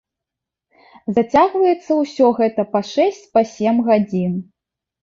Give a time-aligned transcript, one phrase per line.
[1.17, 4.33] Зацягваецца ўсё гэта па шэсць, па сем гадзін.